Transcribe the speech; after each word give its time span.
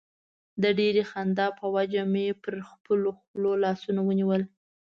د 0.61 0.63
ډېرې 0.79 1.03
خندا 1.11 1.47
په 1.59 1.65
وجه 1.75 2.01
مو 2.13 2.27
پر 2.43 2.53
خپلو 2.69 3.09
خولو 3.19 3.51
لاسونه 3.63 4.01
ونیول. 4.03 4.41